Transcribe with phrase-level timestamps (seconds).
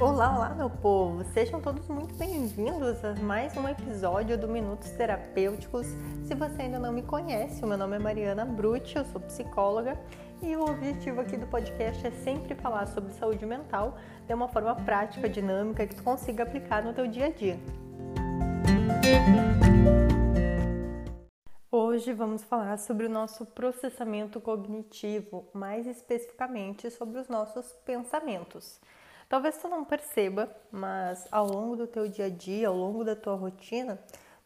[0.00, 1.22] Olá, olá, meu povo!
[1.32, 5.86] Sejam todos muito bem-vindos a mais um episódio do Minutos Terapêuticos.
[6.26, 9.96] Se você ainda não me conhece, o meu nome é Mariana Brutti, eu sou psicóloga
[10.42, 13.96] e o objetivo aqui do podcast é sempre falar sobre saúde mental
[14.26, 17.56] de uma forma prática, dinâmica, que tu consiga aplicar no teu dia a dia.
[21.70, 28.80] Hoje vamos falar sobre o nosso processamento cognitivo, mais especificamente sobre os nossos pensamentos.
[29.34, 33.16] Talvez tu não perceba, mas ao longo do teu dia a dia, ao longo da
[33.16, 33.98] tua rotina,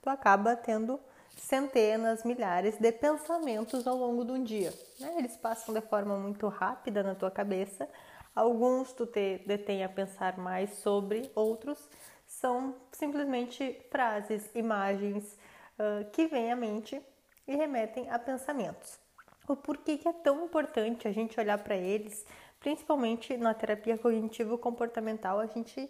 [0.00, 1.00] tu acaba tendo
[1.36, 4.72] centenas, milhares de pensamentos ao longo de um dia.
[5.00, 5.16] Né?
[5.18, 7.88] Eles passam de forma muito rápida na tua cabeça.
[8.32, 11.90] Alguns tu te detém a pensar mais sobre, outros
[12.24, 15.36] são simplesmente frases, imagens
[15.80, 17.02] uh, que vêm à mente
[17.44, 19.00] e remetem a pensamentos.
[19.48, 22.24] O porquê que é tão importante a gente olhar para eles,
[22.60, 25.80] principalmente na terapia cognitivo-comportamental, a gente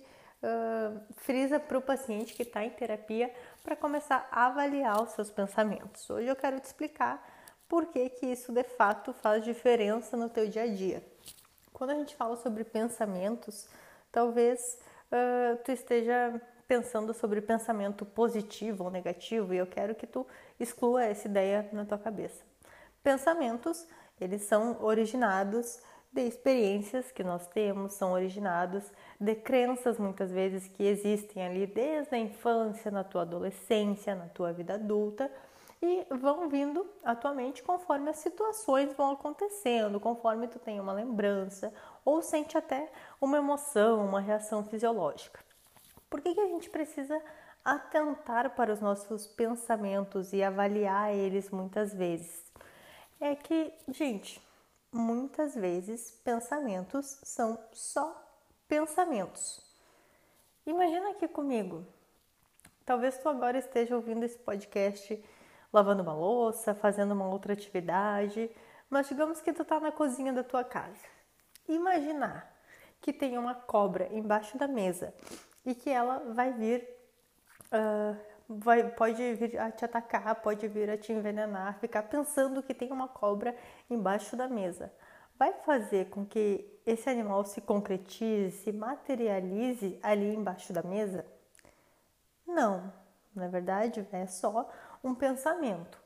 [0.42, 5.30] uh, frisa para o paciente que está em terapia para começar a avaliar os seus
[5.30, 6.08] pensamentos.
[6.10, 7.24] Hoje eu quero te explicar
[7.68, 11.02] por que, que isso de fato faz diferença no teu dia a dia.
[11.72, 13.68] Quando a gente fala sobre pensamentos,
[14.10, 14.78] talvez
[15.10, 20.26] uh, tu esteja pensando sobre pensamento positivo ou negativo e eu quero que tu
[20.58, 22.42] exclua essa ideia na tua cabeça.
[23.02, 23.86] Pensamentos,
[24.20, 25.80] eles são originados
[26.12, 28.84] de experiências que nós temos, são originados
[29.20, 34.52] de crenças muitas vezes que existem ali desde a infância, na tua adolescência, na tua
[34.52, 35.30] vida adulta
[35.82, 41.72] e vão vindo atualmente conforme as situações vão acontecendo, conforme tu tem uma lembrança
[42.04, 42.90] ou sente até
[43.20, 45.40] uma emoção, uma reação fisiológica.
[46.08, 47.20] Por que, que a gente precisa
[47.64, 52.44] atentar para os nossos pensamentos e avaliar eles muitas vezes?
[53.20, 54.40] É que, gente,
[54.92, 58.22] muitas vezes pensamentos são só
[58.68, 59.64] pensamentos.
[60.66, 61.86] Imagina aqui comigo.
[62.84, 65.22] Talvez tu agora esteja ouvindo esse podcast
[65.72, 68.50] lavando uma louça, fazendo uma outra atividade,
[68.88, 71.04] mas digamos que tu tá na cozinha da tua casa.
[71.68, 72.52] Imaginar
[73.00, 75.12] que tem uma cobra embaixo da mesa
[75.64, 76.88] e que ela vai vir,
[77.66, 78.16] uh,
[78.48, 82.92] vai, pode vir a te atacar, pode vir a te envenenar, ficar pensando que tem
[82.92, 83.56] uma cobra
[83.90, 84.92] embaixo da mesa.
[85.38, 91.26] Vai fazer com que esse animal se concretize, se materialize ali embaixo da mesa?
[92.46, 92.92] Não,
[93.34, 94.70] na verdade é só
[95.04, 96.00] um pensamento.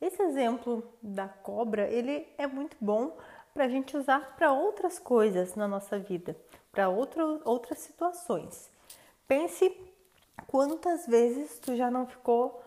[0.00, 3.16] Esse exemplo da cobra, ele é muito bom
[3.54, 6.36] para a gente usar para outras coisas na nossa vida,
[6.70, 8.70] para outras situações.
[9.26, 9.70] Pense
[10.46, 12.62] quantas vezes tu já não ficou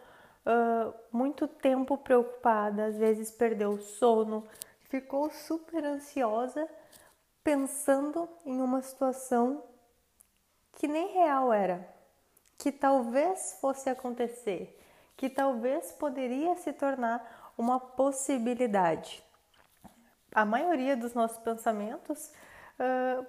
[0.45, 4.47] uh, muito tempo preocupada, às vezes perdeu o sono,
[4.89, 6.67] ficou super ansiosa
[7.43, 9.63] pensando em uma situação
[10.73, 11.87] que nem real era,
[12.57, 14.77] que talvez fosse acontecer,
[15.15, 19.23] que talvez poderia se tornar uma possibilidade.
[20.31, 22.31] A maioria dos nossos pensamentos
[22.79, 23.25] uh,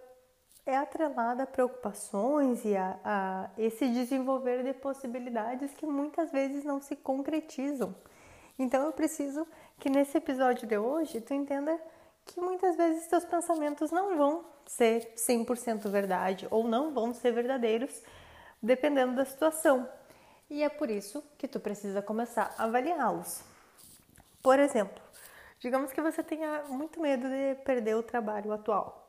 [0.68, 6.78] é atrelada a preocupações e a, a esse desenvolver de possibilidades que muitas vezes não
[6.78, 7.94] se concretizam.
[8.58, 9.46] Então eu preciso
[9.78, 11.80] que nesse episódio de hoje tu entenda
[12.26, 18.02] que muitas vezes teus pensamentos não vão ser 100% verdade ou não vão ser verdadeiros,
[18.62, 19.88] dependendo da situação.
[20.50, 23.42] E é por isso que tu precisa começar a avaliá-los.
[24.42, 25.02] Por exemplo,
[25.60, 29.07] digamos que você tenha muito medo de perder o trabalho atual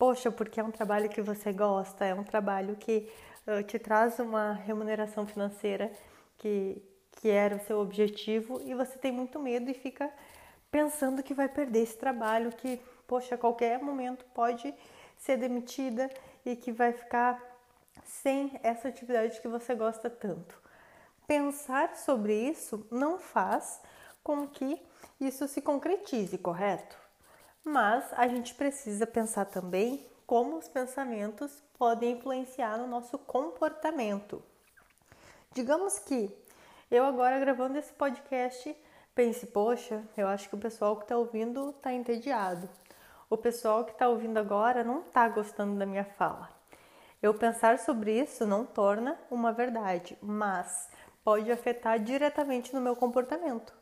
[0.00, 3.06] poxa, porque é um trabalho que você gosta, é um trabalho que
[3.46, 5.92] uh, te traz uma remuneração financeira
[6.38, 10.10] que, que era o seu objetivo e você tem muito medo e fica
[10.70, 14.74] pensando que vai perder esse trabalho, que, poxa, a qualquer momento pode
[15.18, 16.08] ser demitida
[16.46, 17.38] e que vai ficar
[18.02, 20.58] sem essa atividade que você gosta tanto.
[21.26, 23.82] Pensar sobre isso não faz
[24.24, 24.80] com que
[25.20, 27.09] isso se concretize, correto?
[27.64, 34.42] Mas a gente precisa pensar também como os pensamentos podem influenciar no nosso comportamento.
[35.52, 36.30] Digamos que
[36.90, 38.76] eu agora gravando esse podcast
[39.14, 42.68] pense, poxa, eu acho que o pessoal que está ouvindo está entediado.
[43.28, 46.48] O pessoal que está ouvindo agora não está gostando da minha fala.
[47.22, 50.88] Eu pensar sobre isso não torna uma verdade, mas
[51.22, 53.72] pode afetar diretamente no meu comportamento.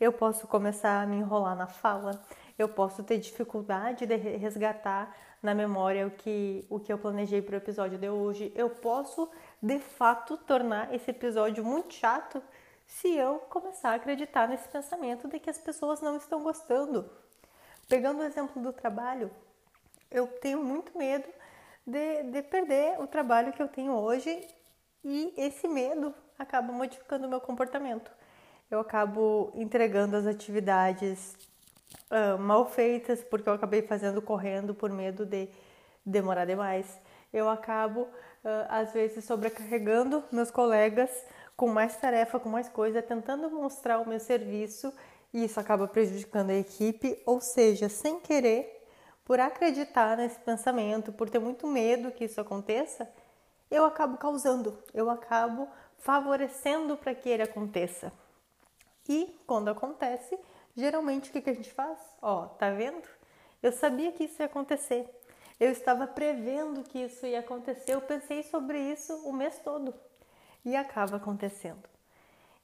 [0.00, 2.22] Eu posso começar a me enrolar na fala,
[2.58, 7.54] eu posso ter dificuldade de resgatar na memória o que, o que eu planejei para
[7.54, 8.52] o episódio de hoje.
[8.54, 9.28] Eu posso,
[9.62, 12.42] de fato, tornar esse episódio muito chato
[12.86, 17.10] se eu começar a acreditar nesse pensamento de que as pessoas não estão gostando.
[17.88, 19.30] Pegando o exemplo do trabalho,
[20.10, 21.28] eu tenho muito medo
[21.86, 24.46] de, de perder o trabalho que eu tenho hoje
[25.04, 28.10] e esse medo acaba modificando o meu comportamento.
[28.70, 31.36] Eu acabo entregando as atividades
[32.10, 35.48] uh, mal feitas porque eu acabei fazendo correndo por medo de
[36.04, 36.86] demorar demais.
[37.32, 41.10] Eu acabo, uh, às vezes, sobrecarregando meus colegas
[41.56, 44.92] com mais tarefa, com mais coisa, tentando mostrar o meu serviço
[45.32, 48.86] e isso acaba prejudicando a equipe, ou seja, sem querer,
[49.24, 53.10] por acreditar nesse pensamento, por ter muito medo que isso aconteça,
[53.70, 55.68] eu acabo causando, eu acabo
[55.98, 58.12] favorecendo para que ele aconteça.
[59.08, 60.38] E quando acontece,
[60.76, 61.98] geralmente o que, a gente faz?
[62.20, 63.06] Ó, tá vendo?
[63.62, 65.08] Eu sabia que isso ia acontecer.
[65.58, 67.92] Eu estava prevendo que isso ia acontecer.
[67.92, 69.94] Eu pensei sobre isso o mês todo
[70.64, 71.82] e acaba acontecendo.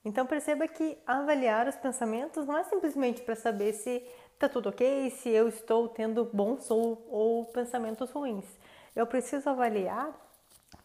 [0.04, 4.02] Então perceba que avaliar os pensamentos não é simplesmente para saber se
[4.32, 8.46] está tudo ok, se eu estou tendo bons ou, ou pensamentos ruins.
[8.96, 10.10] Eu preciso avaliar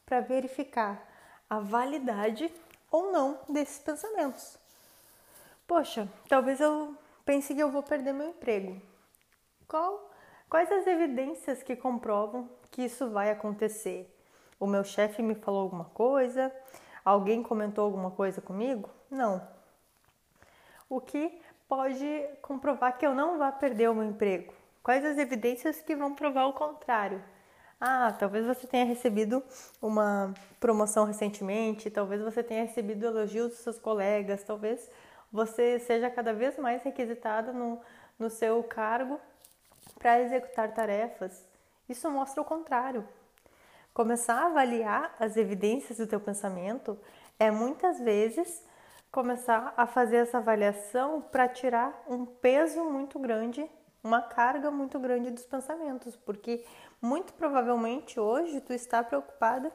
[0.05, 1.07] para verificar
[1.49, 2.51] a validade
[2.91, 4.57] ou não desses pensamentos.
[5.65, 6.95] Poxa, talvez eu
[7.25, 8.79] pense que eu vou perder meu emprego.
[9.67, 10.11] Qual,
[10.49, 14.11] quais as evidências que comprovam que isso vai acontecer?
[14.59, 16.53] O meu chefe me falou alguma coisa?
[17.03, 18.89] Alguém comentou alguma coisa comigo?
[19.09, 19.45] Não.
[20.87, 24.53] O que pode comprovar que eu não vá perder o meu emprego?
[24.83, 27.23] Quais as evidências que vão provar o contrário?
[27.79, 29.43] Ah, talvez você tenha recebido
[29.81, 34.89] uma promoção recentemente, talvez você tenha recebido elogios dos seus colegas, talvez
[35.35, 37.81] você seja cada vez mais requisitada no,
[38.17, 39.19] no seu cargo
[39.99, 41.43] para executar tarefas.
[41.89, 43.05] Isso mostra o contrário.
[43.93, 46.97] Começar a avaliar as evidências do teu pensamento
[47.37, 48.63] é muitas vezes
[49.11, 53.69] começar a fazer essa avaliação para tirar um peso muito grande,
[54.01, 56.65] uma carga muito grande dos pensamentos, porque
[57.01, 59.69] muito provavelmente hoje tu está preocupada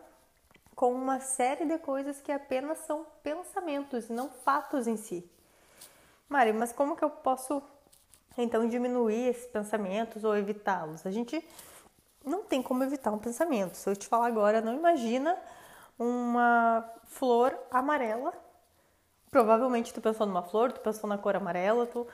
[0.74, 5.30] com uma série de coisas que apenas são pensamentos não fatos em si.
[6.30, 7.60] Mari, mas como que eu posso
[8.38, 11.04] então diminuir esses pensamentos ou evitá-los?
[11.04, 11.44] A gente
[12.24, 13.74] não tem como evitar um pensamento.
[13.74, 15.36] Se eu te falar agora, não imagina
[15.98, 18.32] uma flor amarela.
[19.28, 22.06] Provavelmente tu pensou numa flor, tu pensou na cor amarela, tu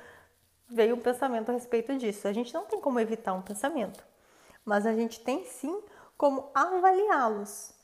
[0.66, 2.26] veio um pensamento a respeito disso.
[2.26, 4.02] A gente não tem como evitar um pensamento,
[4.64, 5.78] mas a gente tem sim
[6.16, 7.74] como avaliá-los.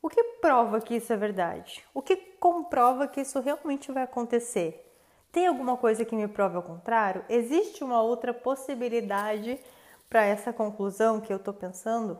[0.00, 1.84] O que prova que isso é verdade?
[1.92, 4.86] O que comprova que isso realmente vai acontecer?
[5.32, 7.24] Tem alguma coisa que me prove ao contrário?
[7.28, 9.60] Existe uma outra possibilidade
[10.08, 12.18] para essa conclusão que eu estou pensando?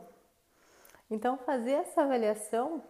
[1.09, 2.81] Então, fazer essa avaliação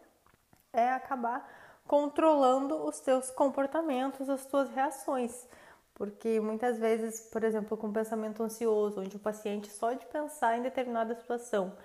[0.72, 1.50] é acabar
[1.88, 5.48] controlando os teus comportamentos, as tuas reações.
[5.96, 10.62] Porque muitas vezes, por exemplo, com pensamento ansioso, onde o paciente só de pensar em
[10.62, 11.76] determinada situação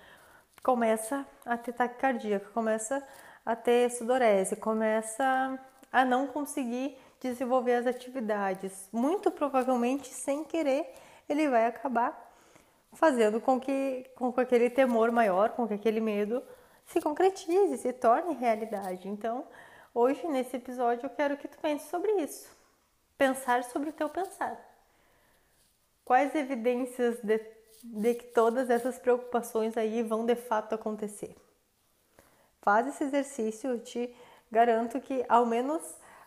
[0.63, 3.03] começa a ter taquicardia, começa
[3.45, 5.59] a ter sudorese, começa
[5.91, 8.89] a não conseguir desenvolver as atividades.
[8.91, 10.93] Muito provavelmente, sem querer,
[11.27, 12.25] ele vai acabar
[12.93, 16.41] fazendo com que, com que aquele temor maior, com que aquele medo
[16.85, 19.07] se concretize, se torne realidade.
[19.07, 19.45] Então,
[19.93, 22.49] hoje nesse episódio eu quero que tu pense sobre isso.
[23.17, 24.57] Pensar sobre o teu pensar.
[26.05, 27.39] Quais evidências de,
[27.83, 31.35] de que todas essas preocupações aí vão de fato acontecer?
[32.61, 34.15] Faz esse exercício, eu te
[34.51, 35.81] garanto que ao menos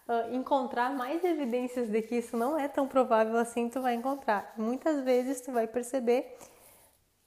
[0.08, 4.54] uh, encontrar mais evidências de que isso não é tão provável assim, tu vai encontrar.
[4.56, 6.36] Muitas vezes tu vai perceber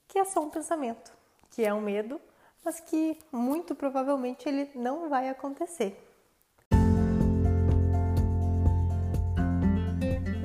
[0.08, 1.12] que é só um pensamento,
[1.50, 2.20] que é um medo,
[2.64, 5.96] mas que muito provavelmente ele não vai acontecer.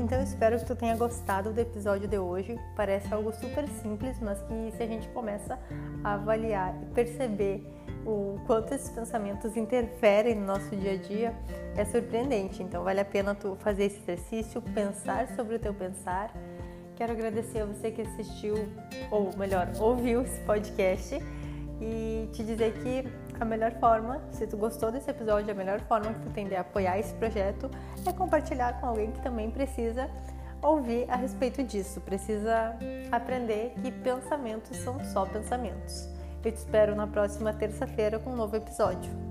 [0.09, 2.59] Então eu espero que tu tenha gostado do episódio de hoje.
[2.75, 5.59] Parece algo super simples, mas que se a gente começa
[6.03, 7.63] a avaliar e perceber
[8.03, 11.35] o quanto esses pensamentos interferem no nosso dia a dia,
[11.77, 12.63] é surpreendente.
[12.63, 16.33] Então vale a pena tu fazer esse exercício, pensar sobre o teu pensar
[16.95, 18.55] Quero agradecer a você que assistiu,
[19.11, 21.17] ou melhor, ouviu esse podcast
[21.79, 23.07] e te dizer que
[23.39, 26.55] a melhor forma, se tu gostou desse episódio, a melhor forma que tu tem de
[26.55, 27.69] apoiar esse projeto
[28.05, 30.09] é compartilhar com alguém que também precisa
[30.61, 32.75] ouvir a respeito disso, precisa
[33.11, 36.09] aprender que pensamentos são só pensamentos.
[36.43, 39.28] Eu te espero na próxima terça-feira com um novo episódio.